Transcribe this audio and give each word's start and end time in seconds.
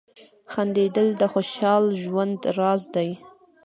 •خندېدل 0.51 1.07
د 1.21 1.23
خوشال 1.33 1.83
ژوند 2.01 2.39
راز 2.57 2.81
دی. 2.95 3.09